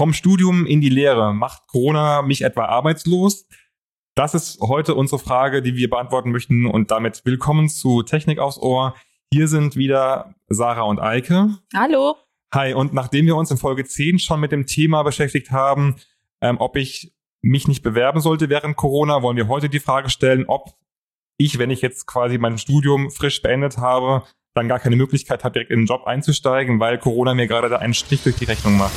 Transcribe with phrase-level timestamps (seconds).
[0.00, 1.34] Vom Studium in die Lehre.
[1.34, 3.46] Macht Corona mich etwa arbeitslos?
[4.14, 6.64] Das ist heute unsere Frage, die wir beantworten möchten.
[6.64, 8.94] Und damit willkommen zu Technik aufs Ohr.
[9.30, 11.50] Hier sind wieder Sarah und Eike.
[11.76, 12.16] Hallo.
[12.54, 15.96] Hi, und nachdem wir uns in Folge 10 schon mit dem Thema beschäftigt haben,
[16.40, 17.12] ähm, ob ich
[17.42, 20.78] mich nicht bewerben sollte während Corona, wollen wir heute die Frage stellen, ob
[21.36, 24.22] ich, wenn ich jetzt quasi mein Studium frisch beendet habe,
[24.54, 27.76] dann gar keine Möglichkeit habe, direkt in den Job einzusteigen, weil Corona mir gerade da
[27.76, 28.94] einen Strich durch die Rechnung macht.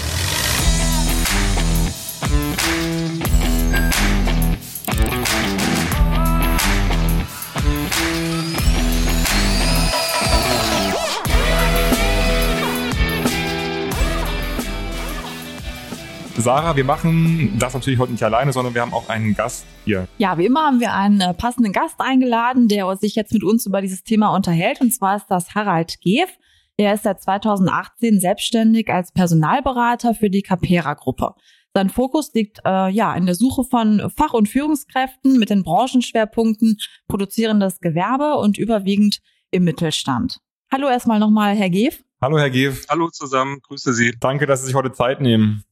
[16.44, 20.10] Sarah, wir machen das natürlich heute nicht alleine, sondern wir haben auch einen Gast hier.
[20.18, 23.66] Ja, wie immer haben wir einen äh, passenden Gast eingeladen, der sich jetzt mit uns
[23.66, 24.82] über dieses Thema unterhält.
[24.82, 26.28] Und zwar ist das Harald Geef.
[26.76, 31.34] Er ist seit 2018 selbstständig als Personalberater für die Capera-Gruppe.
[31.74, 36.78] Sein Fokus liegt äh, ja in der Suche von Fach- und Führungskräften mit den Branchenschwerpunkten
[37.08, 39.20] produzierendes Gewerbe und überwiegend
[39.52, 40.40] im Mittelstand.
[40.70, 42.04] Hallo erstmal nochmal, Herr Geef.
[42.22, 42.86] Hallo, Herr Geef.
[42.90, 44.14] Hallo zusammen, grüße Sie.
[44.20, 45.64] Danke, dass Sie sich heute Zeit nehmen.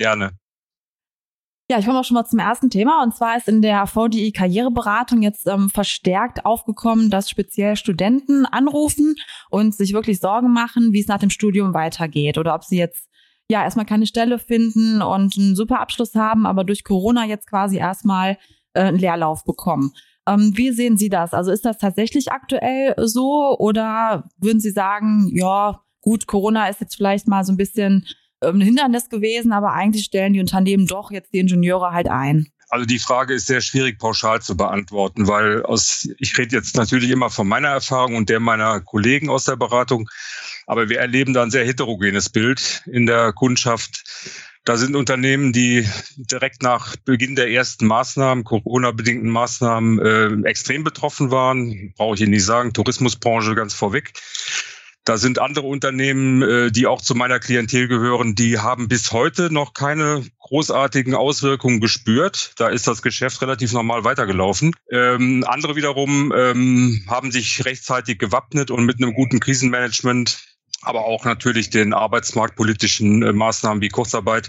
[0.00, 0.30] Gerne.
[1.70, 3.02] Ja, ich komme auch schon mal zum ersten Thema.
[3.02, 9.14] Und zwar ist in der VDI Karriereberatung jetzt ähm, verstärkt aufgekommen, dass speziell Studenten anrufen
[9.50, 13.10] und sich wirklich Sorgen machen, wie es nach dem Studium weitergeht oder ob sie jetzt
[13.50, 17.76] ja erstmal keine Stelle finden und einen super Abschluss haben, aber durch Corona jetzt quasi
[17.76, 18.38] erstmal
[18.72, 19.92] äh, einen Leerlauf bekommen.
[20.26, 21.34] Ähm, wie sehen Sie das?
[21.34, 26.96] Also ist das tatsächlich aktuell so oder würden Sie sagen, ja, gut, Corona ist jetzt
[26.96, 28.06] vielleicht mal so ein bisschen
[28.40, 32.48] ein Hindernis gewesen, aber eigentlich stellen die Unternehmen doch jetzt die Ingenieure halt ein.
[32.70, 37.10] Also die Frage ist sehr schwierig pauschal zu beantworten, weil aus, ich rede jetzt natürlich
[37.10, 40.08] immer von meiner Erfahrung und der meiner Kollegen aus der Beratung,
[40.68, 44.04] aber wir erleben da ein sehr heterogenes Bild in der Kundschaft.
[44.64, 51.30] Da sind Unternehmen, die direkt nach Beginn der ersten Maßnahmen, Corona-bedingten Maßnahmen, äh, extrem betroffen
[51.32, 51.92] waren.
[51.96, 54.12] Brauche ich Ihnen nicht sagen, Tourismusbranche ganz vorweg.
[55.10, 59.52] Da sind andere Unternehmen, äh, die auch zu meiner Klientel gehören, die haben bis heute
[59.52, 62.52] noch keine großartigen Auswirkungen gespürt.
[62.58, 64.72] Da ist das Geschäft relativ normal weitergelaufen.
[64.88, 70.44] Ähm, andere wiederum ähm, haben sich rechtzeitig gewappnet und mit einem guten Krisenmanagement,
[70.80, 74.48] aber auch natürlich den arbeitsmarktpolitischen äh, Maßnahmen wie Kurzarbeit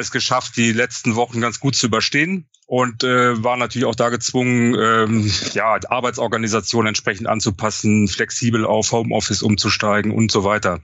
[0.00, 4.08] es geschafft, die letzten Wochen ganz gut zu überstehen und äh, war natürlich auch da
[4.08, 10.80] gezwungen, ähm, ja, Arbeitsorganisation entsprechend anzupassen, flexibel auf Homeoffice umzusteigen und so weiter.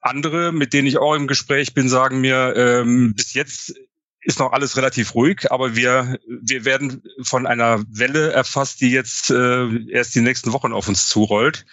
[0.00, 3.74] Andere, mit denen ich auch im Gespräch bin, sagen mir, ähm, bis jetzt
[4.22, 9.30] ist noch alles relativ ruhig, aber wir, wir werden von einer Welle erfasst, die jetzt
[9.30, 11.64] äh, erst die nächsten Wochen auf uns zurollt,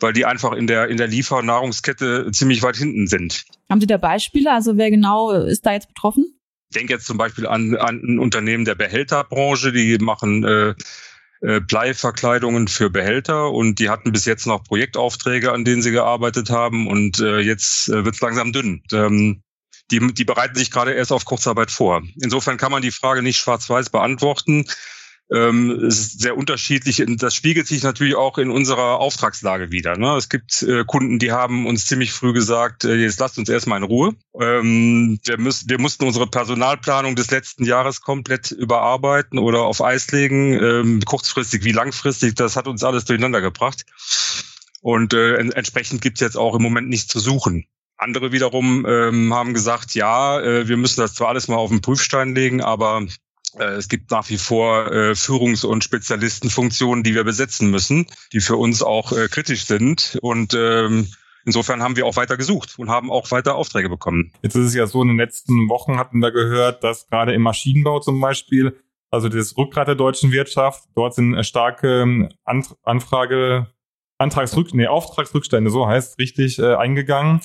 [0.00, 3.44] weil die einfach in der, in der Liefernahrungskette ziemlich weit hinten sind.
[3.70, 4.52] Haben Sie da Beispiele?
[4.52, 6.38] Also wer genau ist da jetzt betroffen?
[6.70, 10.74] Ich denke jetzt zum Beispiel an, an ein Unternehmen der Behälterbranche, die machen äh,
[11.40, 16.50] äh, Bleiverkleidungen für Behälter und die hatten bis jetzt noch Projektaufträge, an denen sie gearbeitet
[16.50, 18.82] haben und äh, jetzt äh, wird es langsam dünn.
[18.92, 19.42] Ähm,
[19.90, 22.02] die, die bereiten sich gerade erst auf Kurzarbeit vor.
[22.20, 24.64] Insofern kann man die Frage nicht schwarz-weiß beantworten.
[25.32, 27.02] Ähm, ist sehr unterschiedlich.
[27.18, 29.96] Das spiegelt sich natürlich auch in unserer Auftragslage wieder.
[29.96, 30.14] Ne?
[30.16, 33.78] Es gibt äh, Kunden, die haben uns ziemlich früh gesagt, äh, jetzt lasst uns erstmal
[33.78, 34.14] in Ruhe.
[34.40, 40.12] Ähm, wir, müssen, wir mussten unsere Personalplanung des letzten Jahres komplett überarbeiten oder auf Eis
[40.12, 42.36] legen, ähm, kurzfristig wie langfristig.
[42.36, 43.84] Das hat uns alles durcheinander gebracht.
[44.80, 47.66] Und äh, entsprechend gibt es jetzt auch im Moment nichts zu suchen.
[47.98, 51.80] Andere wiederum ähm, haben gesagt, ja, äh, wir müssen das zwar alles mal auf den
[51.80, 53.06] Prüfstein legen, aber
[53.58, 58.56] es gibt nach wie vor äh, Führungs- und Spezialistenfunktionen, die wir besetzen müssen, die für
[58.56, 60.18] uns auch äh, kritisch sind.
[60.20, 61.08] Und ähm,
[61.44, 64.32] insofern haben wir auch weiter gesucht und haben auch weiter Aufträge bekommen.
[64.42, 67.42] Jetzt ist es ja so, in den letzten Wochen hatten wir gehört, dass gerade im
[67.42, 68.78] Maschinenbau zum Beispiel,
[69.10, 72.28] also das Rückgrat der deutschen Wirtschaft, dort sind starke ähm,
[72.82, 73.68] Anfrage,
[74.18, 77.40] Antragsrück, nee, Auftragsrückstände, so heißt richtig, äh, eingegangen.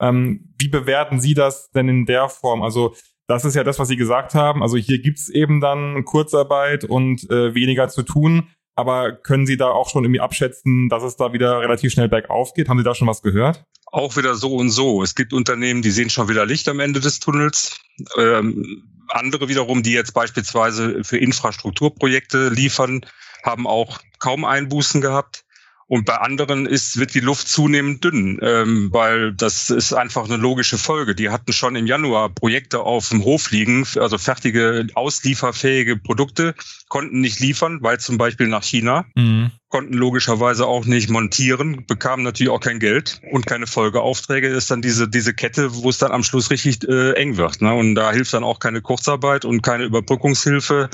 [0.00, 2.62] Ähm, wie bewerten Sie das denn in der Form?
[2.62, 2.94] Also
[3.30, 4.62] das ist ja das, was Sie gesagt haben.
[4.62, 8.48] Also hier gibt's eben dann Kurzarbeit und äh, weniger zu tun.
[8.74, 12.54] Aber können Sie da auch schon irgendwie abschätzen, dass es da wieder relativ schnell bergauf
[12.54, 12.68] geht?
[12.68, 13.64] Haben Sie da schon was gehört?
[13.86, 15.02] Auch wieder so und so.
[15.02, 17.80] Es gibt Unternehmen, die sehen schon wieder Licht am Ende des Tunnels.
[18.18, 23.06] Ähm, andere wiederum, die jetzt beispielsweise für Infrastrukturprojekte liefern,
[23.44, 25.44] haben auch kaum Einbußen gehabt.
[25.90, 30.36] Und bei anderen ist, wird die Luft zunehmend dünn, ähm, weil das ist einfach eine
[30.36, 31.16] logische Folge.
[31.16, 36.54] Die hatten schon im Januar Projekte auf dem Hof liegen, also fertige, auslieferfähige Produkte,
[36.86, 39.50] konnten nicht liefern, weil zum Beispiel nach China, mhm.
[39.68, 44.50] konnten logischerweise auch nicht montieren, bekamen natürlich auch kein Geld und keine Folgeaufträge.
[44.50, 47.62] Das ist dann diese, diese Kette, wo es dann am Schluss richtig äh, eng wird.
[47.62, 47.74] Ne?
[47.74, 50.88] Und da hilft dann auch keine Kurzarbeit und keine Überbrückungshilfe.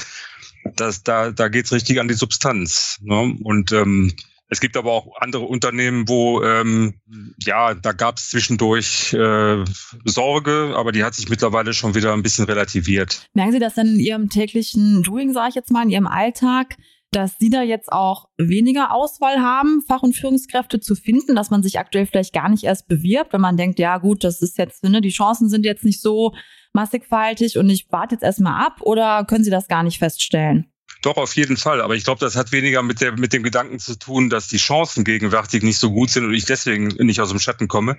[0.75, 2.99] Das, da da geht's richtig an die Substanz.
[3.03, 3.37] Ne?
[3.43, 4.15] Und ähm,
[4.49, 7.01] es gibt aber auch andere Unternehmen, wo ähm,
[7.39, 9.65] ja, da gab es zwischendurch äh,
[10.05, 13.27] Sorge, aber die hat sich mittlerweile schon wieder ein bisschen relativiert.
[13.35, 16.77] Merken Sie das denn in Ihrem täglichen Doing, sage ich jetzt mal, in Ihrem Alltag,
[17.11, 21.63] dass Sie da jetzt auch weniger Auswahl haben, Fach- und Führungskräfte zu finden, dass man
[21.63, 24.85] sich aktuell vielleicht gar nicht erst bewirbt, wenn man denkt, ja gut, das ist jetzt,
[24.85, 26.35] ne, die Chancen sind jetzt nicht so
[26.73, 30.71] massigfaltig und ich warte jetzt erstmal ab oder können Sie das gar nicht feststellen?
[31.07, 31.83] Doch, auf jeden Fall.
[31.83, 34.57] Aber ich glaube, das hat weniger mit, der, mit dem Gedanken zu tun, dass die
[34.57, 37.97] Chancen gegenwärtig nicht so gut sind und ich deswegen nicht aus dem Schatten komme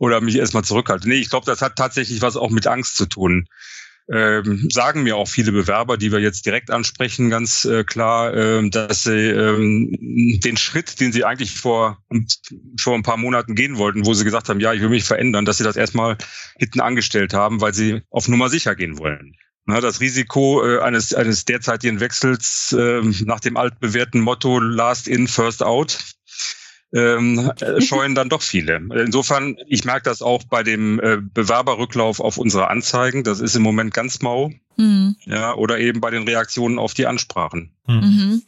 [0.00, 1.08] oder mich erstmal zurückhalte.
[1.08, 3.46] Nee, ich glaube, das hat tatsächlich was auch mit Angst zu tun.
[4.12, 8.68] Ähm, sagen mir auch viele Bewerber, die wir jetzt direkt ansprechen, ganz äh, klar, äh,
[8.68, 9.96] dass sie ähm,
[10.40, 12.02] den Schritt, den sie eigentlich vor,
[12.76, 15.44] vor ein paar Monaten gehen wollten, wo sie gesagt haben, ja, ich will mich verändern,
[15.44, 16.18] dass sie das erstmal
[16.58, 19.36] hinten angestellt haben, weil sie auf Nummer sicher gehen wollen.
[19.64, 25.28] Na, das Risiko äh, eines, eines derzeitigen Wechsels äh, nach dem altbewährten Motto Last in,
[25.28, 25.98] First out
[26.94, 28.76] ähm, äh, scheuen dann doch viele.
[28.76, 33.24] Insofern, ich merke das auch bei dem äh, Bewerberrücklauf auf unsere Anzeigen.
[33.24, 34.52] Das ist im Moment ganz mau.
[34.76, 35.16] Mhm.
[35.24, 37.74] Ja, oder eben bei den Reaktionen auf die Ansprachen.
[37.86, 37.94] Mhm.
[37.94, 38.42] mhm.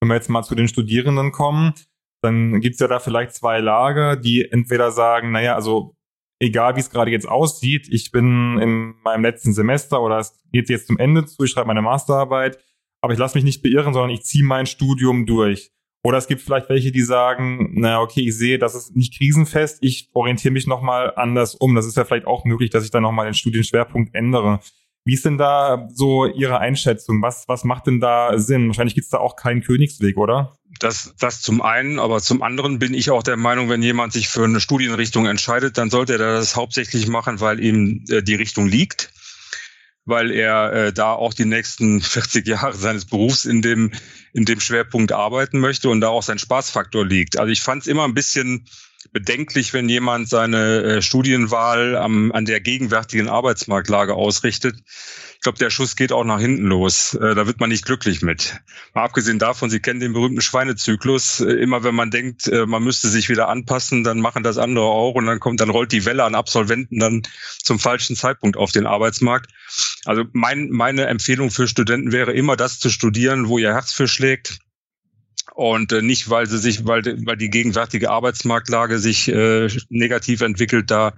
[0.00, 1.74] Wenn wir jetzt mal zu den Studierenden kommen,
[2.22, 5.96] dann gibt's ja da vielleicht zwei Lager, die entweder sagen, naja, also
[6.40, 10.68] egal wie es gerade jetzt aussieht, ich bin in meinem letzten Semester oder es geht
[10.68, 12.58] jetzt zum Ende zu, ich schreibe meine Masterarbeit,
[13.00, 15.70] aber ich lasse mich nicht beirren, sondern ich ziehe mein Studium durch.
[16.04, 19.78] Oder es gibt vielleicht welche, die sagen, naja, okay, ich sehe, das ist nicht krisenfest,
[19.82, 21.74] ich orientiere mich nochmal anders um.
[21.74, 24.60] Das ist ja vielleicht auch möglich, dass ich dann nochmal den Studienschwerpunkt ändere.
[25.08, 27.22] Wie ist denn da so Ihre Einschätzung?
[27.22, 28.66] Was, was macht denn da Sinn?
[28.66, 30.58] Wahrscheinlich gibt es da auch keinen Königsweg, oder?
[30.80, 34.28] Das, das zum einen, aber zum anderen bin ich auch der Meinung, wenn jemand sich
[34.28, 38.66] für eine Studienrichtung entscheidet, dann sollte er das hauptsächlich machen, weil ihm äh, die Richtung
[38.66, 39.10] liegt
[40.04, 43.92] weil er äh, da auch die nächsten 40 Jahre seines Berufs in dem,
[44.32, 47.38] in dem Schwerpunkt arbeiten möchte und da auch sein Spaßfaktor liegt.
[47.38, 48.66] Also ich fand es immer ein bisschen
[49.12, 54.76] bedenklich, wenn jemand seine äh, Studienwahl am, an der gegenwärtigen Arbeitsmarktlage ausrichtet.
[55.34, 57.14] Ich glaube, der Schuss geht auch nach hinten los.
[57.14, 58.60] Äh, da wird man nicht glücklich mit.
[58.94, 61.40] Mal abgesehen davon, Sie kennen den berühmten Schweinezyklus.
[61.40, 65.14] Äh, immer wenn man denkt, man müsste sich wieder anpassen, dann machen das andere auch
[65.14, 67.22] und dann kommt, dann rollt die Welle an Absolventen dann
[67.62, 69.50] zum falschen Zeitpunkt auf den Arbeitsmarkt.
[70.04, 74.08] Also mein, meine Empfehlung für Studenten wäre immer das zu studieren, wo ihr Herz für
[74.08, 74.58] schlägt
[75.58, 80.88] und äh, nicht, weil sie sich, weil, weil die gegenwärtige Arbeitsmarktlage sich äh, negativ entwickelt,
[80.88, 81.14] da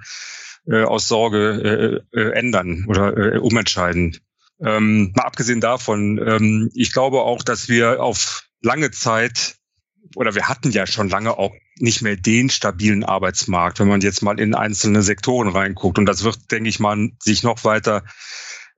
[0.67, 4.17] äh, aus Sorge äh, äh, ändern oder äh, umentscheiden.
[4.65, 9.57] Ähm, mal abgesehen davon, ähm, ich glaube auch, dass wir auf lange Zeit
[10.17, 14.23] oder wir hatten ja schon lange auch nicht mehr den stabilen Arbeitsmarkt, wenn man jetzt
[14.23, 15.99] mal in einzelne Sektoren reinguckt.
[15.99, 18.05] Und das wird, denke ich mal, sich noch weiter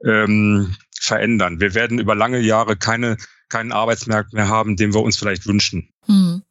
[0.05, 1.61] ähm, verändern.
[1.61, 3.17] Wir werden über lange Jahre keine
[3.53, 5.89] keinen Arbeitsmarkt mehr haben, den wir uns vielleicht wünschen.
[6.07, 6.43] Hm.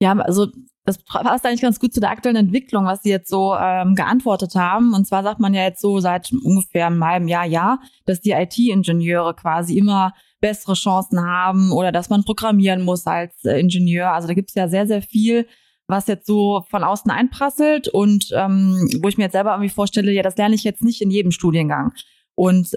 [0.00, 0.46] Ja, also
[0.84, 4.54] das passt eigentlich ganz gut zu der aktuellen Entwicklung, was Sie jetzt so ähm, geantwortet
[4.54, 4.94] haben.
[4.94, 8.32] Und zwar sagt man ja jetzt so seit ungefähr einem halben Jahr, ja, dass die
[8.32, 14.12] IT-Ingenieure quasi immer bessere Chancen haben oder dass man programmieren muss als äh, Ingenieur.
[14.12, 15.46] Also da gibt es ja sehr, sehr viel,
[15.86, 20.12] was jetzt so von außen einprasselt und ähm, wo ich mir jetzt selber irgendwie vorstelle,
[20.12, 21.92] ja, das lerne ich jetzt nicht in jedem Studiengang.
[22.34, 22.70] Und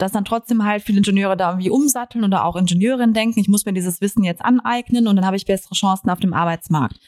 [0.00, 3.64] dass dann trotzdem halt viele Ingenieure da irgendwie umsatteln oder auch Ingenieurinnen denken, ich muss
[3.64, 6.98] mir dieses Wissen jetzt aneignen und dann habe ich bessere Chancen auf dem Arbeitsmarkt.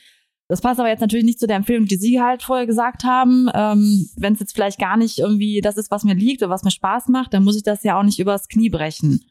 [0.49, 3.49] Das passt aber jetzt natürlich nicht zu der Empfehlung, die Sie halt vorher gesagt haben.
[3.55, 6.65] Ähm, Wenn es jetzt vielleicht gar nicht irgendwie das ist, was mir liegt oder was
[6.65, 9.25] mir Spaß macht, dann muss ich das ja auch nicht übers Knie brechen.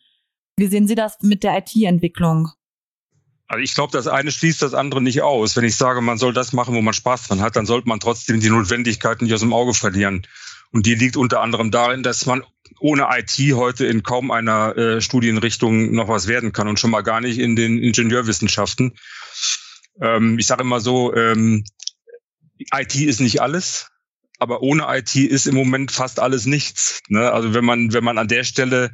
[0.57, 2.49] Wie sehen Sie das mit der IT-Entwicklung?
[3.47, 5.55] Also ich glaube, das eine schließt das andere nicht aus.
[5.55, 7.99] Wenn ich sage, man soll das machen, wo man Spaß dran hat, dann sollte man
[7.99, 10.25] trotzdem die Notwendigkeiten nicht aus dem Auge verlieren.
[10.71, 12.43] Und die liegt unter anderem darin, dass man
[12.79, 17.01] ohne IT heute in kaum einer äh, Studienrichtung noch was werden kann und schon mal
[17.01, 18.97] gar nicht in den Ingenieurwissenschaften.
[19.99, 21.63] Ähm, ich sage immer so, ähm,
[22.73, 23.89] IT ist nicht alles,
[24.39, 27.01] aber ohne IT ist im Moment fast alles nichts.
[27.09, 27.31] Ne?
[27.31, 28.91] Also wenn man, wenn man an der Stelle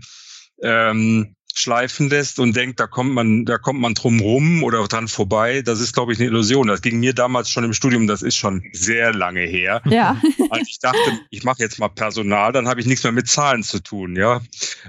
[0.61, 5.07] ähm, schleifen lässt und denkt, da kommt man, da kommt man drum rum oder dran
[5.07, 6.67] vorbei, das ist, glaube ich, eine Illusion.
[6.67, 9.81] Das ging mir damals schon im Studium, das ist schon sehr lange her.
[9.85, 10.21] Ja.
[10.49, 13.63] Als ich dachte, ich mache jetzt mal Personal, dann habe ich nichts mehr mit Zahlen
[13.63, 14.41] zu tun, ja.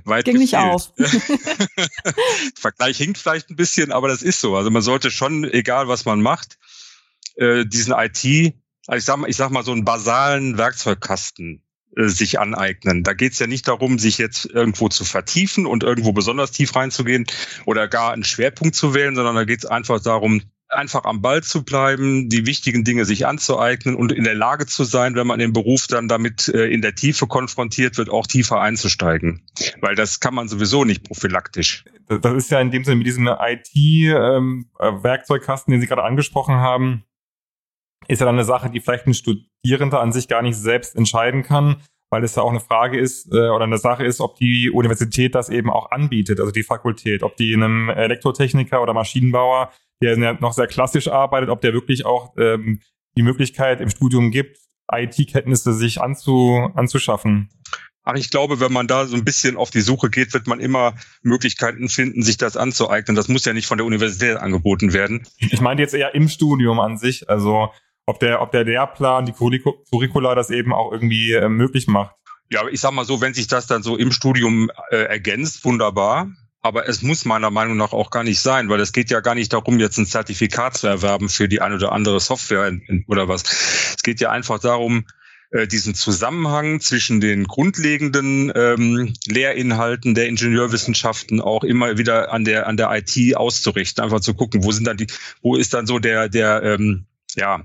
[0.05, 0.93] Weit ging nicht auf.
[2.55, 4.57] Vergleich hinkt vielleicht ein bisschen, aber das ist so.
[4.57, 6.59] Also man sollte schon, egal was man macht,
[7.37, 8.55] äh, diesen IT,
[8.87, 11.63] also ich sag mal, ich sag mal so einen basalen Werkzeugkasten
[11.97, 13.03] sich aneignen.
[13.03, 16.75] Da geht es ja nicht darum, sich jetzt irgendwo zu vertiefen und irgendwo besonders tief
[16.77, 17.27] reinzugehen
[17.67, 21.43] oder gar einen Schwerpunkt zu wählen, sondern da geht es einfach darum, einfach am Ball
[21.43, 25.41] zu bleiben, die wichtigen Dinge sich anzueignen und in der Lage zu sein, wenn man
[25.41, 29.47] im Beruf dann damit äh, in der Tiefe konfrontiert wird, auch tiefer einzusteigen.
[29.81, 31.87] Weil das kann man sowieso nicht prophylaktisch.
[32.09, 37.05] Das ist ja in dem Sinne mit diesem IT-Werkzeugkasten, ähm, den Sie gerade angesprochen haben,
[38.07, 39.15] ist ja dann eine Sache, die vielleicht ein
[39.61, 43.33] Studierender an sich gar nicht selbst entscheiden kann, weil es ja auch eine Frage ist
[43.33, 47.23] äh, oder eine Sache ist, ob die Universität das eben auch anbietet, also die Fakultät,
[47.23, 49.71] ob die einem Elektrotechniker oder Maschinenbauer
[50.03, 52.81] der noch sehr klassisch arbeitet, ob der wirklich auch ähm,
[53.17, 54.59] die Möglichkeit im Studium gibt,
[54.91, 57.51] IT-Kenntnisse sich anzu, anzuschaffen.
[58.05, 60.61] Ach, ich glaube, wenn man da so ein bisschen auf die Suche geht, wird man
[60.61, 63.17] immer Möglichkeiten finden, sich das anzueignen.
[63.17, 65.27] Das muss ja nicht von der Universität angeboten werden.
[65.39, 67.71] Ich meine jetzt eher im Studium an sich, also
[68.09, 72.15] ob der, ob der Lehrplan, die Curricula das eben auch irgendwie äh, möglich macht.
[72.51, 76.31] Ja, ich sag mal so, wenn sich das dann so im Studium äh, ergänzt, wunderbar.
[76.63, 79.35] Aber es muss meiner Meinung nach auch gar nicht sein, weil es geht ja gar
[79.35, 82.73] nicht darum, jetzt ein Zertifikat zu erwerben für die eine oder andere Software
[83.09, 83.43] oder was.
[83.97, 85.05] Es geht ja einfach darum,
[85.51, 92.67] äh, diesen Zusammenhang zwischen den grundlegenden ähm, Lehrinhalten der Ingenieurwissenschaften auch immer wieder an der
[92.67, 95.09] an der IT auszurichten, einfach zu gucken, wo sind dann die,
[95.43, 97.05] wo ist dann so der der ähm,
[97.37, 97.63] ja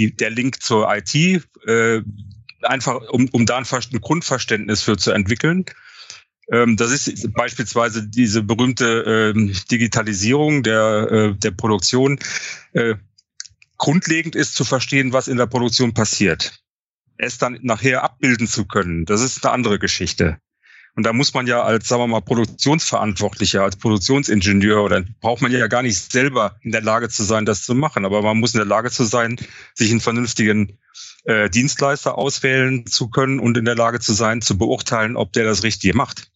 [0.00, 2.02] die, der Link zur IT, äh,
[2.62, 5.66] einfach um, um da ein, ein Grundverständnis für zu entwickeln.
[6.50, 12.18] Ähm, das ist beispielsweise diese berühmte ähm, Digitalisierung der, äh, der Produktion.
[12.72, 12.96] Äh,
[13.76, 16.60] grundlegend ist zu verstehen, was in der Produktion passiert.
[17.18, 20.38] Es dann nachher abbilden zu können, das ist eine andere Geschichte.
[21.00, 25.50] Und da muss man ja als, sagen wir mal, Produktionsverantwortlicher, als Produktionsingenieur oder braucht man
[25.50, 28.04] ja gar nicht selber in der Lage zu sein, das zu machen.
[28.04, 29.36] Aber man muss in der Lage zu sein,
[29.74, 30.78] sich einen vernünftigen
[31.24, 35.44] äh, Dienstleister auswählen zu können und in der Lage zu sein, zu beurteilen, ob der
[35.44, 36.30] das Richtige macht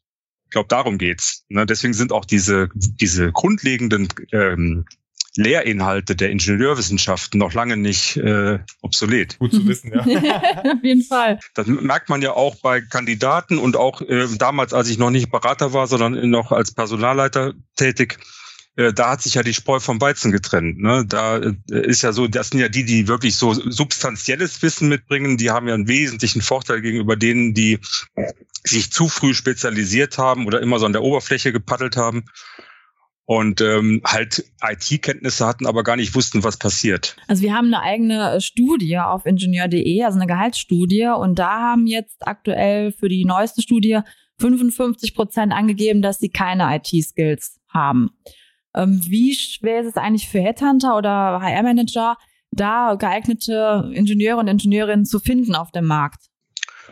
[0.55, 1.45] glaube, darum geht's.
[1.49, 1.67] Ne?
[1.67, 4.87] Deswegen sind auch diese, diese grundlegenden ähm,
[5.37, 9.39] Lehrinhalte der Ingenieurwissenschaften noch lange nicht äh, obsolet.
[9.39, 10.01] Gut zu wissen, ja.
[10.65, 11.41] Auf jeden Fall.
[11.55, 15.31] Das merkt man ja auch bei Kandidaten und auch äh, damals, als ich noch nicht
[15.31, 18.19] Berater war, sondern noch als Personalleiter tätig.
[18.77, 20.79] Äh, da hat sich ja die Spreu vom Weizen getrennt.
[20.79, 21.05] Ne?
[21.05, 25.37] Da äh, ist ja so, das sind ja die, die wirklich so substanzielles Wissen mitbringen,
[25.37, 27.81] die haben ja einen wesentlichen Vorteil gegenüber denen, die
[28.63, 32.25] sich zu früh spezialisiert haben oder immer so an der Oberfläche gepaddelt haben
[33.27, 37.17] und ähm, halt IT-Kenntnisse hatten, aber gar nicht wussten, was passiert.
[37.27, 42.27] Also wir haben eine eigene Studie auf ingenieur.de, also eine Gehaltsstudie und da haben jetzt
[42.27, 44.01] aktuell für die neueste Studie
[44.41, 48.11] 55 Prozent angegeben, dass sie keine IT-Skills haben.
[48.75, 52.17] Ähm, wie schwer ist es eigentlich für Headhunter oder HR-Manager,
[52.51, 56.25] da geeignete Ingenieure und Ingenieurinnen zu finden auf dem Markt?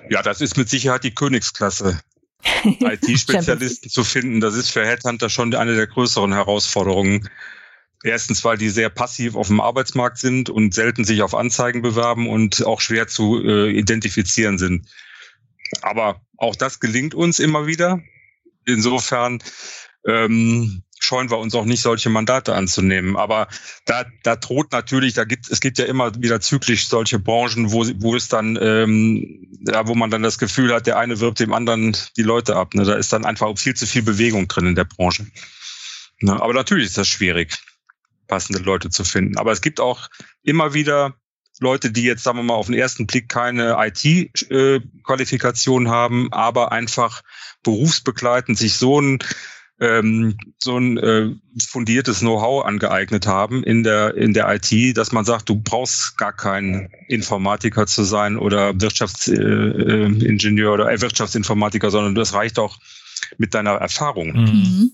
[0.09, 2.01] Ja, das ist mit Sicherheit die Königsklasse.
[2.65, 7.29] IT-Spezialisten zu finden, das ist für Headhunter schon eine der größeren Herausforderungen.
[8.05, 12.29] Erstens, weil die sehr passiv auf dem Arbeitsmarkt sind und selten sich auf Anzeigen bewerben
[12.29, 14.89] und auch schwer zu äh, identifizieren sind.
[15.83, 18.03] Aber auch das gelingt uns immer wieder.
[18.67, 19.41] Insofern
[20.07, 23.17] ähm, scheuen wir uns auch nicht, solche Mandate anzunehmen.
[23.17, 23.49] Aber
[23.85, 27.85] da, da droht natürlich, da gibt es gibt ja immer wieder zyklisch solche Branchen, wo,
[27.97, 31.53] wo es dann, ähm, ja, wo man dann das Gefühl hat, der eine wirbt dem
[31.53, 32.75] anderen die Leute ab.
[32.75, 32.85] Ne?
[32.85, 35.27] Da ist dann einfach viel zu viel Bewegung drin in der Branche.
[36.21, 36.41] Ne?
[36.41, 37.57] Aber natürlich ist das schwierig,
[38.29, 39.39] passende Leute zu finden.
[39.39, 40.09] Aber es gibt auch
[40.43, 41.15] immer wieder
[41.61, 46.73] Leute, die jetzt, sagen wir mal, auf den ersten Blick keine IT-Qualifikation äh, haben, aber
[46.73, 47.23] einfach
[47.63, 49.21] berufsbegleitend sich so ein
[49.83, 55.25] ähm, so ein äh, fundiertes Know-how angeeignet haben in der in der IT, dass man
[55.25, 62.15] sagt, du brauchst gar kein Informatiker zu sein oder Wirtschaftsingenieur äh, oder äh, Wirtschaftsinformatiker, sondern
[62.15, 62.79] das reicht auch
[63.39, 64.29] mit deiner Erfahrung.
[64.29, 64.45] Mhm.
[64.45, 64.93] mhm.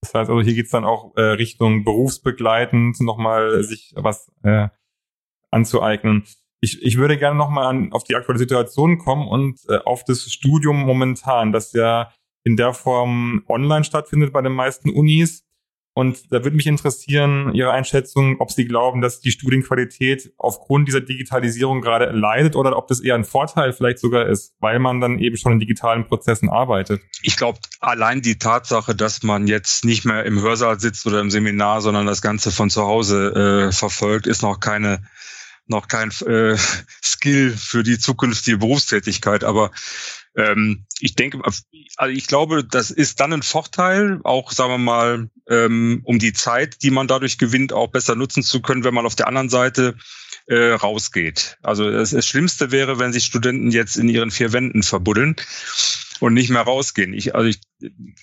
[0.00, 4.68] Das heißt also, hier geht's dann auch äh, Richtung berufsbegleitend nochmal sich was äh,
[5.50, 6.24] anzueignen.
[6.60, 10.84] Ich, ich würde gerne nochmal auf die aktuelle Situation kommen und äh, auf das Studium
[10.84, 12.12] momentan, das ja
[12.44, 15.44] in der Form online stattfindet bei den meisten Unis.
[15.94, 21.02] Und da würde mich interessieren, Ihre Einschätzung, ob Sie glauben, dass die Studienqualität aufgrund dieser
[21.02, 25.18] Digitalisierung gerade leidet oder ob das eher ein Vorteil vielleicht sogar ist, weil man dann
[25.18, 27.02] eben schon in digitalen Prozessen arbeitet.
[27.22, 31.30] Ich glaube, allein die Tatsache, dass man jetzt nicht mehr im Hörsaal sitzt oder im
[31.30, 35.02] Seminar, sondern das Ganze von zu Hause äh, verfolgt, ist noch keine
[35.72, 36.56] noch kein äh,
[37.02, 39.42] Skill für die zukünftige Berufstätigkeit.
[39.42, 39.70] Aber
[40.36, 41.62] ähm, ich denke, also
[42.08, 46.82] ich glaube, das ist dann ein Vorteil, auch sagen wir mal, ähm, um die Zeit,
[46.82, 49.96] die man dadurch gewinnt, auch besser nutzen zu können, wenn man auf der anderen Seite
[50.46, 51.58] äh, rausgeht.
[51.62, 55.36] Also das, das Schlimmste wäre, wenn sich Studenten jetzt in ihren vier Wänden verbuddeln
[56.20, 57.12] und nicht mehr rausgehen.
[57.12, 57.60] Ich, also ich,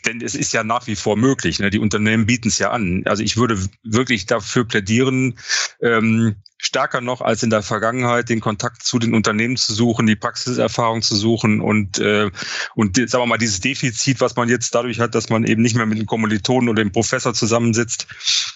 [0.06, 1.60] denn es ist ja nach wie vor möglich.
[1.60, 1.70] Ne?
[1.70, 3.04] Die Unternehmen bieten es ja an.
[3.06, 5.38] Also ich würde wirklich dafür plädieren,
[5.82, 10.16] ähm, stärker noch als in der Vergangenheit den Kontakt zu den Unternehmen zu suchen, die
[10.16, 12.30] Praxiserfahrung zu suchen und äh,
[12.76, 15.76] und sagen wir mal dieses Defizit, was man jetzt dadurch hat, dass man eben nicht
[15.76, 18.08] mehr mit den Kommilitonen oder dem Professor zusammensitzt,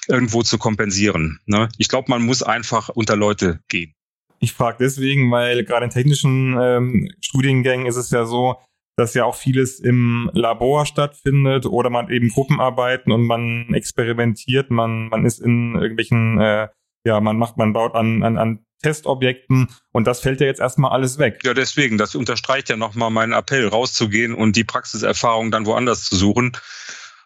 [0.08, 1.40] irgendwo zu kompensieren.
[1.46, 1.70] Ne?
[1.78, 3.94] Ich glaube, man muss einfach unter Leute gehen.
[4.40, 8.58] Ich frage deswegen, weil gerade in technischen ähm, Studiengängen ist es ja so,
[8.98, 15.08] dass ja auch vieles im Labor stattfindet oder man eben Gruppenarbeiten und man experimentiert, man,
[15.08, 16.68] man ist in irgendwelchen, äh,
[17.04, 20.92] ja, man macht, man baut an, an, an Testobjekten und das fällt ja jetzt erstmal
[20.92, 21.40] alles weg.
[21.44, 26.16] Ja, deswegen, das unterstreicht ja nochmal meinen Appell, rauszugehen und die Praxiserfahrung dann woanders zu
[26.16, 26.52] suchen,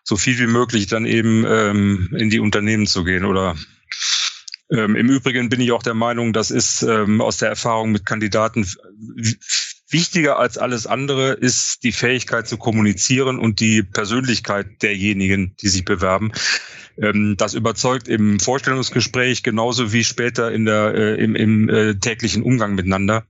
[0.03, 3.55] so viel wie möglich dann eben ähm, in die Unternehmen zu gehen oder
[4.69, 8.05] ähm, Im Übrigen bin ich auch der Meinung, das ist ähm, aus der Erfahrung mit
[8.05, 8.67] Kandidaten
[9.89, 15.85] Wichtiger als alles andere ist die Fähigkeit zu kommunizieren und die Persönlichkeit derjenigen, die sich
[15.85, 16.33] bewerben.
[16.99, 22.43] Ähm, das überzeugt im Vorstellungsgespräch genauso wie später in der, äh, im, im äh, täglichen
[22.43, 23.25] Umgang miteinander.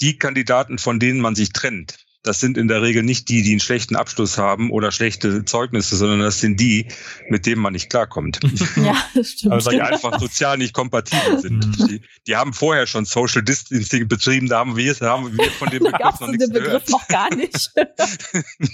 [0.00, 3.52] Die Kandidaten, von denen man sich trennt, das sind in der Regel nicht die, die
[3.52, 6.86] einen schlechten Abschluss haben oder schlechte Zeugnisse, sondern das sind die,
[7.28, 8.40] mit denen man nicht klarkommt.
[8.76, 9.52] Ja, das stimmt.
[9.52, 11.66] Also die einfach sozial nicht kompatibel sind.
[11.66, 11.86] Mhm.
[11.86, 15.68] Die, die, haben vorher schon Social Distancing betrieben, da haben wir, da haben wir von
[15.70, 16.90] dem Begriff noch nichts den Begriff gehört.
[16.90, 17.70] noch gar nicht.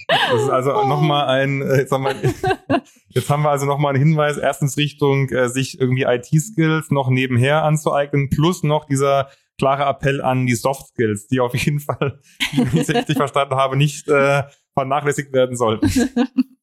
[0.09, 0.87] Das ist also oh.
[0.87, 2.15] nochmal ein, äh, jetzt haben, wir,
[3.11, 7.63] jetzt haben wir also nochmal einen Hinweis, erstens Richtung äh, sich irgendwie IT-Skills noch nebenher
[7.63, 12.21] anzueignen, plus noch dieser klarer Appell an die Soft Skills, die auf jeden Fall,
[12.53, 14.45] wie ich richtig verstanden habe, nicht äh,
[14.75, 15.91] vernachlässigt werden sollten.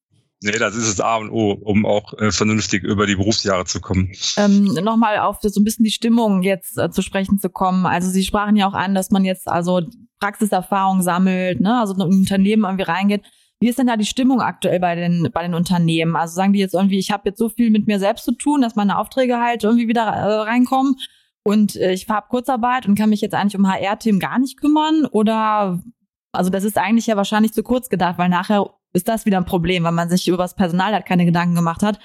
[0.46, 3.80] Nee, das ist das A und O, um auch äh, vernünftig über die Berufsjahre zu
[3.80, 4.12] kommen.
[4.36, 7.86] Ähm, Nochmal auf so ein bisschen die Stimmung jetzt äh, zu sprechen zu kommen.
[7.86, 9.80] Also Sie sprachen ja auch an, dass man jetzt also
[10.20, 13.22] Praxiserfahrung sammelt, ne, also in ein Unternehmen irgendwie reingeht.
[13.62, 16.18] Wie ist denn da die Stimmung aktuell bei den bei den Unternehmen?
[16.18, 18.60] Also sagen die jetzt irgendwie, ich habe jetzt so viel mit mir selbst zu tun,
[18.60, 20.98] dass meine Aufträge halt irgendwie wieder äh, reinkommen?
[21.44, 25.06] Und äh, ich habe Kurzarbeit und kann mich jetzt eigentlich um HR-Themen gar nicht kümmern
[25.06, 25.84] oder
[26.32, 29.46] also das ist eigentlich ja wahrscheinlich zu kurz gedacht, weil nachher ist das wieder ein
[29.46, 32.00] Problem, weil man sich über das Personal halt keine Gedanken gemacht hat.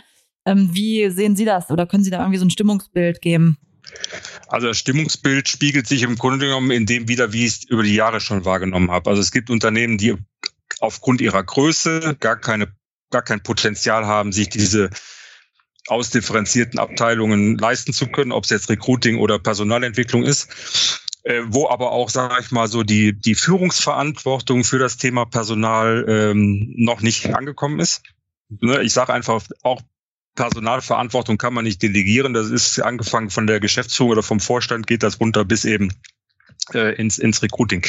[0.44, 3.58] Ähm, wie sehen Sie das oder können Sie da irgendwie so ein Stimmungsbild geben?
[4.48, 7.82] Also das Stimmungsbild spiegelt sich im Grunde genommen in dem wieder, wie ich es über
[7.82, 9.08] die Jahre schon wahrgenommen habe.
[9.10, 10.14] Also es gibt Unternehmen, die
[10.80, 12.68] aufgrund ihrer Größe gar keine,
[13.10, 14.90] gar kein Potenzial haben, sich diese
[15.88, 20.48] ausdifferenzierten Abteilungen leisten zu können, ob es jetzt Recruiting oder Personalentwicklung ist,
[21.24, 26.04] äh, wo aber auch, sage ich mal, so die, die Führungsverantwortung für das Thema Personal
[26.08, 28.02] ähm, noch nicht angekommen ist.
[28.48, 29.82] Ne, ich sage einfach, auch
[30.34, 32.32] Personalverantwortung kann man nicht delegieren.
[32.32, 35.92] Das ist angefangen von der Geschäftsführung oder vom Vorstand geht das runter bis eben
[36.74, 37.84] äh, ins, ins Recruiting.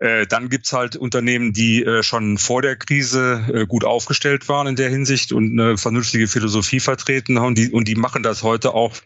[0.00, 4.66] Äh, dann gibt's halt Unternehmen, die äh, schon vor der Krise äh, gut aufgestellt waren
[4.66, 7.54] in der Hinsicht und eine vernünftige Philosophie vertreten haben.
[7.54, 8.96] Die, und die machen das heute auch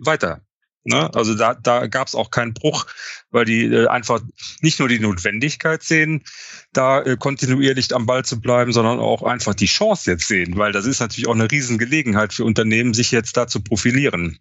[0.00, 0.42] weiter.
[0.82, 1.08] Ne?
[1.14, 2.86] Also da, da gab es auch keinen Bruch,
[3.30, 4.20] weil die äh, einfach
[4.60, 6.24] nicht nur die Notwendigkeit sehen,
[6.72, 10.72] da äh, kontinuierlich am Ball zu bleiben, sondern auch einfach die Chance jetzt sehen, weil
[10.72, 14.38] das ist natürlich auch eine Riesengelegenheit für Unternehmen, sich jetzt da zu profilieren.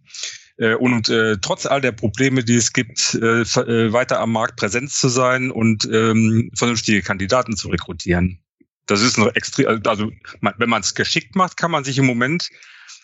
[0.60, 4.58] Äh, und äh, trotz all der Probleme, die es gibt, äh, äh, weiter am Markt
[4.58, 8.44] präsent zu sein und ähm, vernünftige Kandidaten zu rekrutieren.
[8.86, 12.06] Das ist noch extrem, also man, wenn man es geschickt macht, kann man sich im
[12.06, 12.50] Moment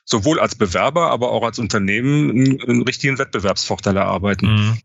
[0.04, 4.48] sowohl als Bewerber, aber auch als Unternehmen einen, einen richtigen Wettbewerbsvorteil erarbeiten.
[4.48, 4.80] Mhm.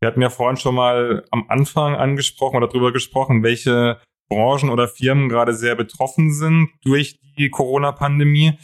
[0.00, 4.88] Wir hatten ja vorhin schon mal am Anfang angesprochen oder darüber gesprochen, welche Branchen oder
[4.88, 8.58] Firmen gerade sehr betroffen sind durch die Corona-Pandemie.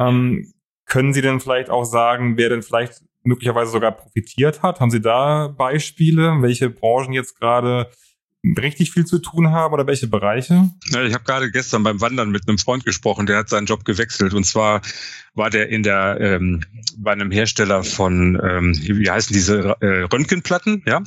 [0.00, 0.52] Ähm,
[0.86, 4.80] können Sie denn vielleicht auch sagen, wer denn vielleicht möglicherweise sogar profitiert hat?
[4.80, 7.90] Haben Sie da Beispiele, welche Branchen jetzt gerade
[8.58, 10.70] richtig viel zu tun haben oder welche Bereiche?
[10.90, 13.84] Ja, ich habe gerade gestern beim Wandern mit einem Freund gesprochen, der hat seinen Job
[13.86, 14.82] gewechselt und zwar
[15.32, 16.62] war der in der ähm,
[16.98, 21.02] bei einem Hersteller von ähm, wie heißen diese äh, Röntgenplatten, ja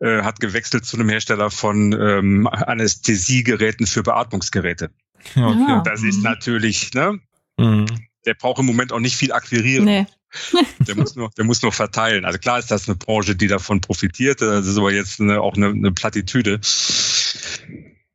[0.00, 4.90] äh, hat gewechselt zu einem Hersteller von ähm, Anästhesiegeräten für Beatmungsgeräte.
[5.36, 5.82] Okay.
[5.84, 7.20] Das ist natürlich, ne?
[7.58, 7.86] Mhm
[8.26, 9.84] der braucht im Moment auch nicht viel akquirieren.
[9.84, 10.06] Nee.
[10.86, 12.24] der muss nur, der muss nur verteilen.
[12.24, 14.40] Also klar ist das eine Branche, die davon profitiert.
[14.40, 16.60] Das ist aber jetzt eine, auch eine, eine Plattitüde.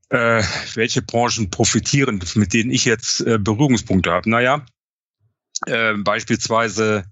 [0.10, 0.44] Äh,
[0.74, 4.30] welche Branchen profitieren, mit denen ich jetzt äh, Berührungspunkte habe?
[4.30, 4.66] Naja,
[5.66, 7.06] äh, beispielsweise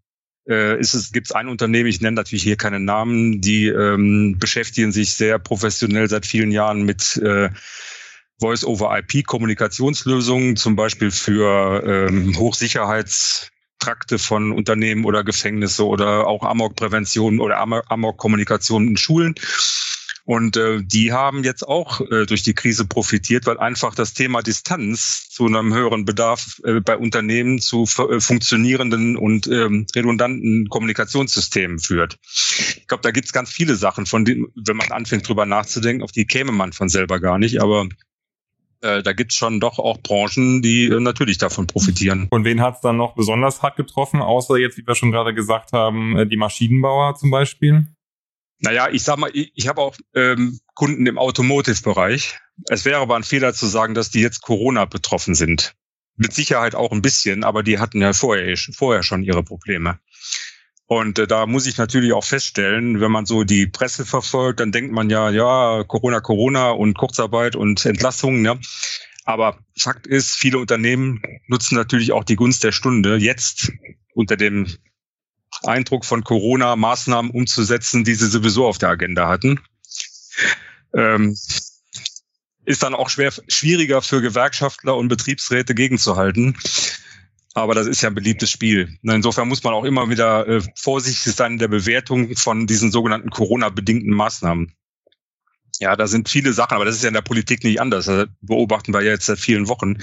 [0.47, 4.37] äh, ist es, gibt es ein Unternehmen, ich nenne natürlich hier keine Namen, die ähm,
[4.39, 7.49] beschäftigen sich sehr professionell seit vielen Jahren mit äh,
[8.39, 18.89] Voice-over-IP-Kommunikationslösungen, zum Beispiel für ähm, Hochsicherheitstrakte von Unternehmen oder Gefängnisse oder auch Amok-Prävention oder Amok-Kommunikation
[18.89, 19.35] in Schulen.
[20.25, 24.41] Und äh, die haben jetzt auch äh, durch die Krise profitiert, weil einfach das Thema
[24.41, 31.77] Distanz zu einem höheren Bedarf äh, bei Unternehmen zu äh, funktionierenden und ähm, redundanten Kommunikationssystemen
[31.77, 32.17] führt.
[32.23, 36.03] Ich glaube, da gibt es ganz viele Sachen, von denen, wenn man anfängt drüber nachzudenken,
[36.03, 37.61] auf die käme man von selber gar nicht.
[37.61, 37.87] Aber
[38.85, 42.27] äh, da gibt's schon doch auch Branchen, die äh, natürlich davon profitieren.
[42.29, 45.73] Und wen hat's dann noch besonders hart getroffen, außer jetzt, wie wir schon gerade gesagt
[45.73, 47.87] haben, äh, die Maschinenbauer zum Beispiel?
[48.59, 52.39] Naja, ich sag mal, ich, ich habe auch ähm, Kunden im Automotive-Bereich.
[52.69, 55.75] Es wäre aber ein Fehler zu sagen, dass die jetzt Corona betroffen sind.
[56.15, 59.99] Mit Sicherheit auch ein bisschen, aber die hatten ja vorher, vorher schon ihre Probleme.
[60.87, 64.71] Und äh, da muss ich natürlich auch feststellen, wenn man so die Presse verfolgt, dann
[64.71, 68.57] denkt man ja, ja, Corona, Corona und Kurzarbeit und Entlassungen, ja.
[69.23, 73.71] Aber Fakt ist, viele Unternehmen nutzen natürlich auch die Gunst der Stunde, jetzt
[74.13, 74.67] unter dem
[75.63, 79.59] Eindruck von Corona Maßnahmen umzusetzen, die sie sowieso auf der Agenda hatten.
[80.93, 81.35] Ähm,
[82.65, 86.57] ist dann auch schwer, schwieriger für Gewerkschaftler und Betriebsräte gegenzuhalten.
[87.55, 88.99] Aber das ist ja ein beliebtes Spiel.
[89.01, 93.29] Insofern muss man auch immer wieder äh, vorsichtig sein in der Bewertung von diesen sogenannten
[93.29, 94.73] Corona-bedingten Maßnahmen.
[95.79, 98.05] Ja, da sind viele Sachen, aber das ist ja in der Politik nicht anders.
[98.05, 99.97] Das beobachten wir ja jetzt seit vielen Wochen,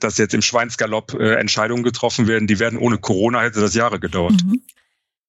[0.00, 4.00] dass jetzt im Schweinsgalopp äh, Entscheidungen getroffen werden, die werden ohne Corona hätte das Jahre
[4.00, 4.42] gedauert.
[4.44, 4.60] Mhm.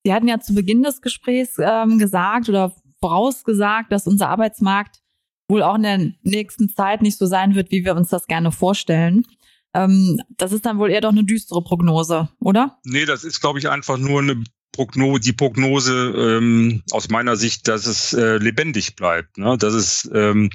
[0.03, 4.99] Sie hatten ja zu Beginn des Gesprächs ähm, gesagt oder vorausgesagt, dass unser Arbeitsmarkt
[5.47, 8.51] wohl auch in der nächsten Zeit nicht so sein wird, wie wir uns das gerne
[8.51, 9.25] vorstellen.
[9.73, 12.79] Ähm, das ist dann wohl eher doch eine düstere Prognose, oder?
[12.83, 17.67] Nee, das ist, glaube ich, einfach nur eine Prognose, die Prognose ähm, aus meiner Sicht,
[17.67, 19.57] dass es äh, lebendig bleibt, ne?
[19.57, 20.49] dass es ähm,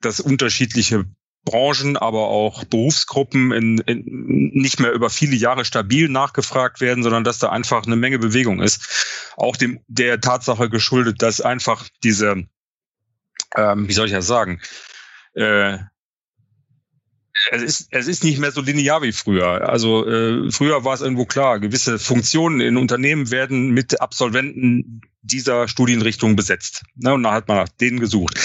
[0.00, 1.04] dass unterschiedliche
[1.44, 7.24] Branchen, aber auch Berufsgruppen in, in, nicht mehr über viele Jahre stabil nachgefragt werden, sondern
[7.24, 9.32] dass da einfach eine Menge Bewegung ist.
[9.36, 12.44] Auch dem der Tatsache geschuldet, dass einfach diese,
[13.56, 14.60] ähm, wie soll ich das sagen,
[15.34, 15.78] äh,
[17.50, 19.68] es ist, es ist nicht mehr so linear wie früher.
[19.68, 25.68] Also äh, früher war es irgendwo klar, gewisse Funktionen in Unternehmen werden mit Absolventen dieser
[25.68, 26.82] Studienrichtung besetzt.
[26.96, 28.38] Ne, und da hat man nach denen gesucht.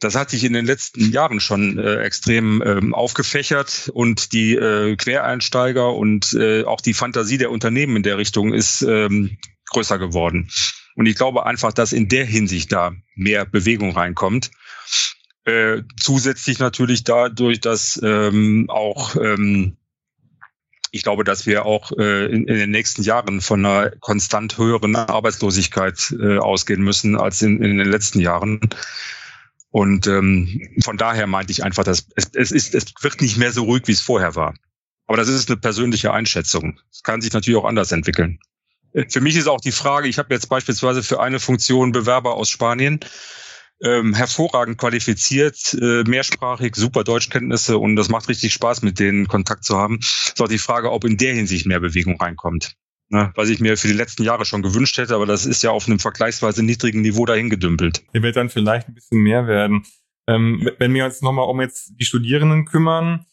[0.00, 4.96] Das hat sich in den letzten Jahren schon äh, extrem ähm, aufgefächert und die äh,
[4.96, 9.38] Quereinsteiger und äh, auch die Fantasie der Unternehmen in der Richtung ist ähm,
[9.70, 10.50] größer geworden.
[10.96, 14.50] Und ich glaube einfach, dass in der Hinsicht da mehr Bewegung reinkommt.
[15.44, 19.76] Äh, zusätzlich natürlich dadurch, dass ähm, auch ähm,
[20.94, 24.94] ich glaube, dass wir auch äh, in, in, den nächsten Jahren von einer konstant höheren
[24.94, 28.60] Arbeitslosigkeit äh, ausgehen müssen als in, in den letzten Jahren.
[29.70, 33.50] Und ähm, von daher meinte ich einfach, dass es, es, ist, es wird nicht mehr
[33.50, 34.54] so ruhig, wie es vorher war.
[35.08, 36.78] Aber das ist eine persönliche Einschätzung.
[36.92, 38.38] Es kann sich natürlich auch anders entwickeln.
[39.08, 42.48] Für mich ist auch die Frage, ich habe jetzt beispielsweise für eine Funktion Bewerber aus
[42.48, 43.00] Spanien,
[43.84, 49.64] ähm, hervorragend qualifiziert, äh, mehrsprachig, super Deutschkenntnisse und das macht richtig Spaß, mit denen Kontakt
[49.64, 49.98] zu haben.
[50.00, 52.74] Ist auch die Frage, ob in der Hinsicht mehr Bewegung reinkommt
[53.08, 55.70] ne, was ich mir für die letzten Jahre schon gewünscht hätte, aber das ist ja
[55.70, 58.02] auf einem vergleichsweise niedrigen Niveau dahin gedümpelt.
[58.12, 59.84] Der wird dann vielleicht ein bisschen mehr werden.
[60.26, 63.26] Ähm, wenn wir uns nochmal um jetzt die Studierenden kümmern,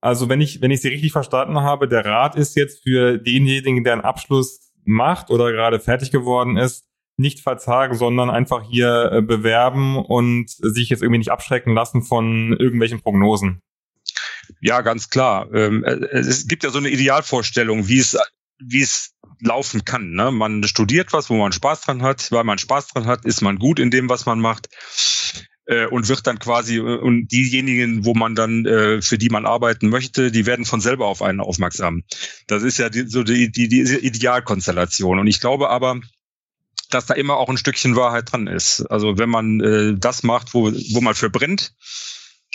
[0.00, 3.84] also wenn ich, wenn ich Sie richtig verstanden habe, der Rat ist jetzt für denjenigen,
[3.84, 6.86] der einen Abschluss macht oder gerade fertig geworden ist,
[7.20, 12.56] nicht verzagen, sondern einfach hier äh, bewerben und sich jetzt irgendwie nicht abschrecken lassen von
[12.58, 13.60] irgendwelchen Prognosen.
[14.60, 15.52] Ja, ganz klar.
[15.54, 18.18] Ähm, es gibt ja so eine Idealvorstellung, wie es
[18.62, 20.10] wie es laufen kann.
[20.10, 20.30] Ne?
[20.30, 22.30] Man studiert was, wo man Spaß dran hat.
[22.30, 24.68] Weil man Spaß dran hat, ist man gut in dem, was man macht
[25.66, 29.46] äh, und wird dann quasi äh, und diejenigen, wo man dann äh, für die man
[29.46, 32.02] arbeiten möchte, die werden von selber auf einen aufmerksam.
[32.46, 35.18] Das ist ja die, so die, die, die Idealkonstellation.
[35.18, 36.00] Und ich glaube aber,
[36.90, 38.82] dass da immer auch ein Stückchen Wahrheit dran ist.
[38.90, 41.74] Also wenn man äh, das macht, wo, wo man für brennt,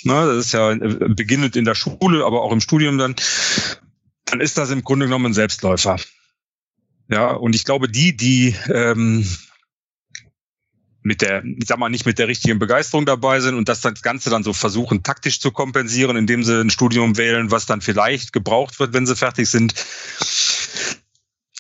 [0.04, 3.15] ne, das ist ja äh, beginnend in der Schule, aber auch im Studium dann,
[4.26, 5.98] dann ist das im Grunde genommen ein Selbstläufer.
[7.10, 9.28] Ja, und ich glaube, die, die ähm,
[11.06, 14.02] mit der, ich sag mal, nicht mit der richtigen Begeisterung dabei sind und das, das
[14.02, 18.34] Ganze dann so versuchen, taktisch zu kompensieren, indem sie ein Studium wählen, was dann vielleicht
[18.34, 19.76] gebraucht wird, wenn sie fertig sind.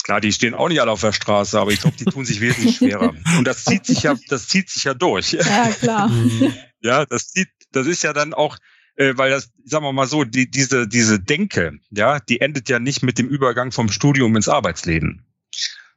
[0.05, 2.39] Klar, die stehen auch nicht alle auf der Straße, aber ich glaube, die tun sich
[2.39, 3.15] wesentlich schwerer.
[3.39, 5.31] Und das zieht sich ja, das zieht sich ja durch.
[5.31, 6.11] Ja, klar.
[6.79, 8.59] ja, das zieht, das ist ja dann auch,
[8.97, 12.77] äh, weil das, sagen wir mal so, die, diese, diese Denke, ja, die endet ja
[12.77, 15.25] nicht mit dem Übergang vom Studium ins Arbeitsleben,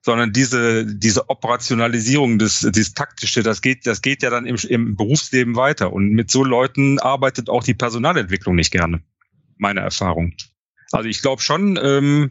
[0.01, 4.97] sondern diese, diese Operationalisierung, das, das Taktische, das geht, das geht ja dann im, im
[4.97, 5.92] Berufsleben weiter.
[5.92, 9.03] Und mit so Leuten arbeitet auch die Personalentwicklung nicht gerne.
[9.59, 10.33] Meine Erfahrung.
[10.92, 12.31] Also ich glaube schon, ähm,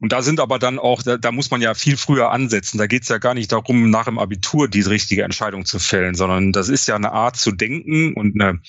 [0.00, 2.78] und da sind aber dann auch, da, da muss man ja viel früher ansetzen.
[2.78, 6.14] Da geht es ja gar nicht darum, nach dem Abitur die richtige Entscheidung zu fällen,
[6.14, 8.60] sondern das ist ja eine Art zu denken und eine,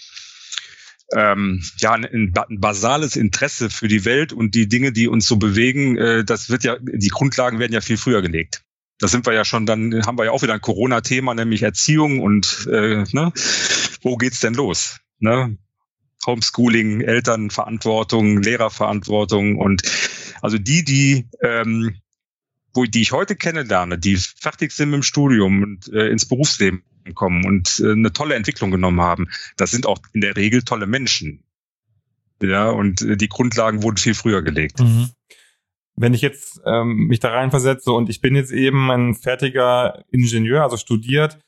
[1.14, 5.38] ähm, ja, ein, ein basales Interesse für die Welt und die Dinge, die uns so
[5.38, 8.64] bewegen, äh, das wird ja, die Grundlagen werden ja viel früher gelegt.
[9.00, 12.20] Da sind wir ja schon, dann haben wir ja auch wieder ein Corona-Thema, nämlich Erziehung
[12.20, 13.32] und äh, ne,
[14.02, 15.00] wo geht's denn los?
[15.20, 15.58] Ne?
[16.26, 19.84] Homeschooling, Elternverantwortung, Lehrerverantwortung und
[20.42, 21.96] also die, die ähm,
[22.78, 26.84] wo die ich heute kennenlerne, die fertig sind mit dem Studium und äh, ins Berufsleben
[27.16, 30.86] kommen und äh, eine tolle Entwicklung genommen haben, das sind auch in der Regel tolle
[30.86, 31.44] Menschen.
[32.42, 34.80] Ja, und äh, die Grundlagen wurden viel früher gelegt.
[34.80, 35.10] Mhm.
[35.96, 40.62] Wenn ich jetzt ähm, mich da reinversetze und ich bin jetzt eben ein fertiger Ingenieur,
[40.62, 41.40] also studiert,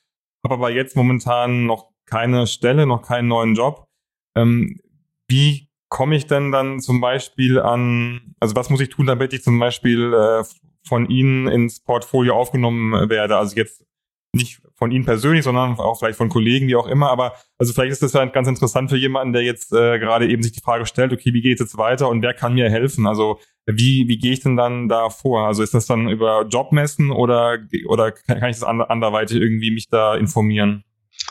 [0.44, 3.88] habe aber jetzt momentan noch keine Stelle, noch keinen neuen Job.
[4.36, 4.80] Ähm,
[5.28, 9.44] wie komme ich denn dann zum Beispiel an, also was muss ich tun, damit ich
[9.44, 10.44] zum Beispiel äh,
[10.88, 13.38] von Ihnen ins Portfolio aufgenommen werde?
[13.38, 13.84] Also jetzt
[14.32, 17.10] nicht von Ihnen persönlich, sondern auch vielleicht von Kollegen, wie auch immer.
[17.10, 20.44] Aber also vielleicht ist das ja ganz interessant für jemanden, der jetzt äh, gerade eben
[20.44, 23.08] sich die Frage stellt, okay, wie geht es jetzt weiter und wer kann mir helfen?
[23.08, 25.48] Also wie, wie gehe ich denn dann da vor?
[25.48, 30.16] Also ist das dann über Jobmessen oder, oder kann ich das anderweitig irgendwie mich da
[30.16, 30.84] informieren?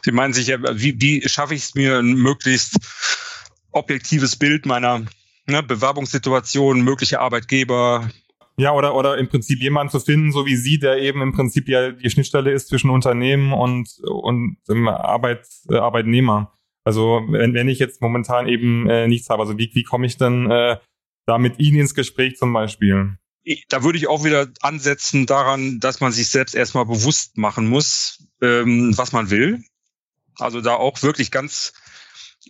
[0.03, 2.79] Sie meinen sicher, wie, wie schaffe ich es mir, möglichst
[3.79, 5.05] objektives Bild meiner
[5.47, 8.09] ne, Bewerbungssituation, mögliche Arbeitgeber,
[8.59, 11.69] ja, oder, oder im Prinzip jemanden zu finden, so wie Sie, der eben im Prinzip
[11.69, 16.53] ja die Schnittstelle ist zwischen Unternehmen und, und Arbeit, äh, Arbeitnehmer.
[16.83, 20.17] Also wenn, wenn ich jetzt momentan eben äh, nichts habe, also wie, wie komme ich
[20.17, 20.77] denn äh,
[21.25, 23.17] da mit Ihnen ins Gespräch zum Beispiel?
[23.69, 28.27] Da würde ich auch wieder ansetzen daran, dass man sich selbst erstmal bewusst machen muss,
[28.43, 29.63] ähm, was man will.
[30.37, 31.75] Also da auch wirklich ganz,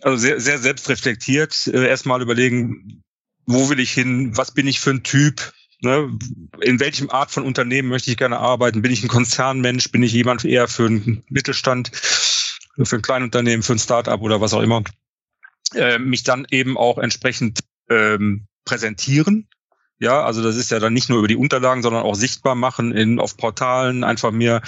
[0.01, 3.03] also sehr, sehr selbstreflektiert äh, erstmal überlegen,
[3.45, 6.11] wo will ich hin, was bin ich für ein Typ, Ne,
[6.59, 8.81] in welchem Art von Unternehmen möchte ich gerne arbeiten?
[8.81, 9.91] Bin ich ein Konzernmensch?
[9.91, 14.53] Bin ich jemand eher für einen Mittelstand, für ein Kleinunternehmen, für ein Startup oder was
[14.53, 14.83] auch immer?
[15.73, 19.47] Äh, mich dann eben auch entsprechend ähm, präsentieren.
[19.99, 22.91] Ja, also das ist ja dann nicht nur über die Unterlagen, sondern auch sichtbar machen
[22.91, 24.61] in, auf Portalen, einfach mir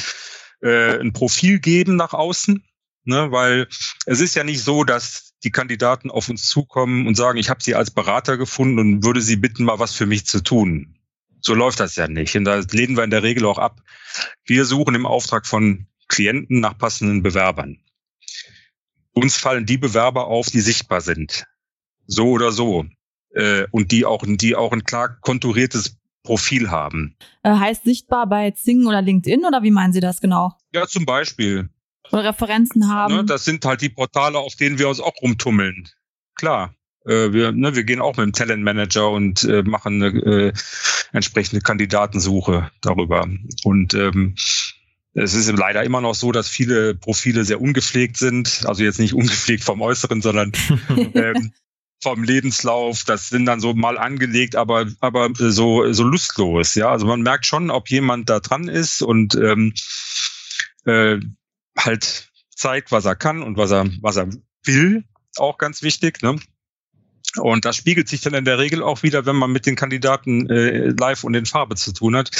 [0.62, 2.64] äh, ein Profil geben nach außen.
[3.04, 3.68] Ne, weil
[4.06, 7.64] es ist ja nicht so, dass die Kandidaten auf uns zukommen und sagen, ich habe
[7.64, 11.00] sie als Berater gefunden und würde sie bitten, mal was für mich zu tun.
[11.40, 12.36] So läuft das ja nicht.
[12.38, 13.82] Und da lehnen wir in der Regel auch ab.
[14.46, 17.80] Wir suchen im Auftrag von Klienten nach passenden Bewerbern.
[19.14, 21.46] Uns fallen die Bewerber auf, die sichtbar sind.
[22.06, 22.86] So oder so.
[23.34, 27.16] Äh, und die auch, die auch ein klar konturiertes Profil haben.
[27.42, 30.54] Äh, heißt sichtbar bei Zing oder LinkedIn oder wie meinen Sie das genau?
[30.74, 31.70] Ja, zum Beispiel.
[32.12, 33.16] Oder Referenzen haben.
[33.16, 35.90] Ne, das sind halt die Portale, auf denen wir uns auch rumtummeln.
[36.36, 36.76] Klar.
[37.06, 40.54] Äh, wir, ne, wir gehen auch mit dem Talentmanager und äh, machen eine äh,
[41.12, 43.28] entsprechende Kandidatensuche darüber.
[43.64, 44.36] Und ähm,
[45.14, 48.64] es ist leider immer noch so, dass viele Profile sehr ungepflegt sind.
[48.66, 50.52] Also jetzt nicht ungepflegt vom Äußeren, sondern
[51.14, 51.52] ähm,
[52.02, 53.04] vom Lebenslauf.
[53.04, 56.76] Das sind dann so mal angelegt, aber aber so so lustlos.
[56.76, 59.74] Ja, also man merkt schon, ob jemand da dran ist und ähm,
[60.86, 61.20] äh,
[61.78, 64.30] halt zeigt, was er kann und was er was er
[64.64, 65.06] will.
[65.38, 66.22] Auch ganz wichtig.
[66.22, 66.38] Ne?
[67.38, 70.50] Und das spiegelt sich dann in der Regel auch wieder, wenn man mit den Kandidaten
[70.50, 72.32] äh, live und in Farbe zu tun hat.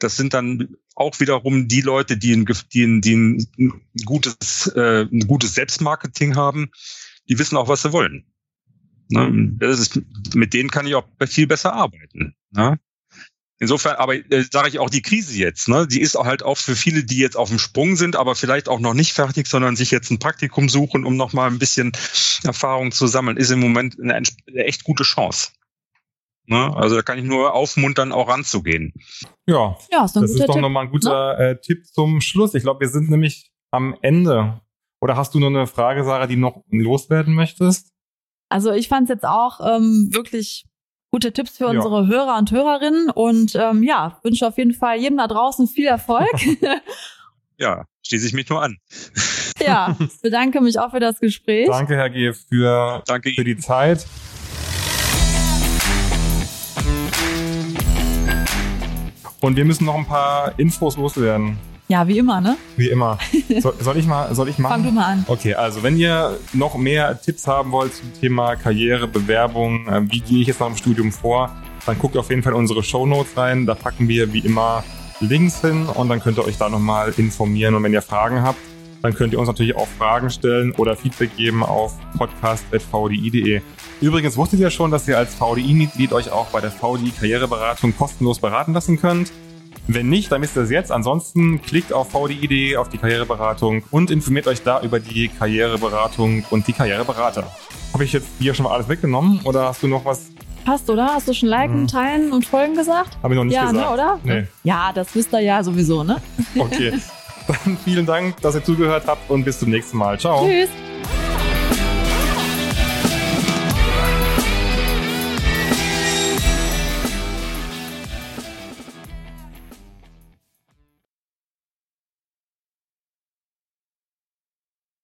[0.00, 5.02] Das sind dann auch wiederum die Leute, die ein, die ein, die ein gutes, äh,
[5.02, 6.70] ein gutes Selbstmarketing haben,
[7.28, 8.26] die wissen auch, was sie wollen.
[9.08, 9.56] Ne?
[9.58, 10.00] Das ist,
[10.34, 12.34] mit denen kann ich auch viel besser arbeiten.
[12.50, 12.78] Ne?
[13.64, 16.58] Insofern, aber äh, sage ich auch die Krise jetzt, ne, die ist auch halt auch
[16.58, 19.74] für viele, die jetzt auf dem Sprung sind, aber vielleicht auch noch nicht fertig, sondern
[19.74, 21.92] sich jetzt ein Praktikum suchen, um noch mal ein bisschen
[22.42, 25.52] Erfahrung zu sammeln, ist im Moment eine, eine echt gute Chance.
[26.46, 26.76] Ne?
[26.76, 28.92] Also da kann ich nur aufmuntern, auch ranzugehen.
[29.46, 31.50] Ja, ja ist das ist doch nochmal ein guter ne?
[31.52, 32.54] äh, Tipp zum Schluss.
[32.54, 34.60] Ich glaube, wir sind nämlich am Ende.
[35.00, 37.94] Oder hast du noch eine Frage, Sarah, die noch loswerden möchtest?
[38.50, 40.66] Also ich fand es jetzt auch ähm, wirklich
[41.14, 42.08] gute Tipps für unsere ja.
[42.08, 43.08] Hörer und Hörerinnen.
[43.08, 46.28] Und ähm, ja, wünsche auf jeden Fall jedem da draußen viel Erfolg.
[47.56, 48.78] ja, schließe ich mich nur an.
[49.64, 51.68] ja, bedanke mich auch für das Gespräch.
[51.68, 54.04] Danke, Herr G., für, Danke für die Zeit.
[59.40, 61.58] Und wir müssen noch ein paar Infos loswerden.
[61.94, 62.56] Ja, wie immer, ne?
[62.76, 63.18] Wie immer.
[63.60, 64.72] So, soll ich mal, soll ich machen?
[64.72, 65.24] Fang du mal an.
[65.28, 70.18] Okay, also wenn ihr noch mehr Tipps haben wollt zum Thema Karriere, Bewerbung, äh, wie
[70.18, 71.54] gehe ich jetzt nach dem Studium vor,
[71.86, 73.64] dann guckt auf jeden Fall unsere Show Notes rein.
[73.64, 74.82] Da packen wir wie immer
[75.20, 77.76] Links hin und dann könnt ihr euch da nochmal informieren.
[77.76, 78.58] Und wenn ihr Fragen habt,
[79.02, 83.60] dann könnt ihr uns natürlich auch Fragen stellen oder Feedback geben auf podcast.vdi.de.
[84.00, 88.40] Übrigens wusstet ihr schon, dass ihr als VDI-Mitglied euch auch bei der VDI Karriereberatung kostenlos
[88.40, 89.30] beraten lassen könnt.
[89.86, 90.90] Wenn nicht, dann wisst ihr es jetzt.
[90.90, 96.66] Ansonsten klickt auf VDI.de auf die Karriereberatung und informiert euch da über die Karriereberatung und
[96.66, 97.44] die Karriereberater.
[97.92, 100.26] Habe ich jetzt hier schon mal alles weggenommen oder hast du noch was?
[100.64, 101.08] Passt, oder?
[101.14, 101.88] Hast du schon liken, Mhm.
[101.88, 103.18] teilen und folgen gesagt?
[103.22, 103.86] Habe ich noch nicht ja, gesagt.
[103.86, 104.18] ne, oder?
[104.24, 104.46] Nee.
[104.62, 106.16] Ja, das wisst ihr ja sowieso, ne?
[106.58, 106.92] Okay.
[107.46, 110.18] Dann vielen Dank, dass ihr zugehört habt und bis zum nächsten Mal.
[110.18, 110.46] Ciao.
[110.46, 110.70] Tschüss.